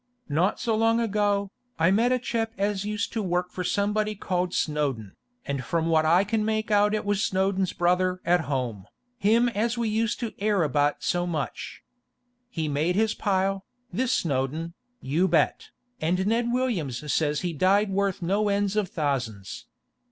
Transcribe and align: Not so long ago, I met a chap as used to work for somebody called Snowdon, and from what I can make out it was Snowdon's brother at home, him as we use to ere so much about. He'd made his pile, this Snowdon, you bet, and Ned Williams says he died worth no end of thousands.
Not 0.29 0.59
so 0.59 0.75
long 0.75 0.99
ago, 0.99 1.51
I 1.77 1.91
met 1.91 2.11
a 2.11 2.17
chap 2.17 2.53
as 2.57 2.85
used 2.85 3.13
to 3.13 3.21
work 3.21 3.51
for 3.51 3.63
somebody 3.63 4.15
called 4.15 4.51
Snowdon, 4.51 5.11
and 5.45 5.63
from 5.63 5.89
what 5.89 6.07
I 6.07 6.23
can 6.23 6.43
make 6.43 6.71
out 6.71 6.95
it 6.95 7.05
was 7.05 7.23
Snowdon's 7.23 7.71
brother 7.71 8.19
at 8.25 8.41
home, 8.49 8.87
him 9.19 9.47
as 9.49 9.77
we 9.77 9.89
use 9.89 10.15
to 10.15 10.33
ere 10.39 10.63
so 10.97 11.27
much 11.27 11.83
about. 11.83 12.47
He'd 12.49 12.69
made 12.69 12.95
his 12.95 13.13
pile, 13.13 13.63
this 13.93 14.11
Snowdon, 14.11 14.73
you 15.01 15.27
bet, 15.27 15.69
and 15.99 16.25
Ned 16.25 16.51
Williams 16.51 17.13
says 17.13 17.41
he 17.41 17.53
died 17.53 17.91
worth 17.91 18.23
no 18.23 18.49
end 18.49 18.75
of 18.75 18.89
thousands. 18.89 19.67